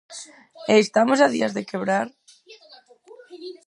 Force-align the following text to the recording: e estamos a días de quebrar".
e 0.73 0.75
estamos 0.85 1.19
a 1.25 1.27
días 1.35 1.51
de 1.57 1.67
quebrar". 1.69 2.07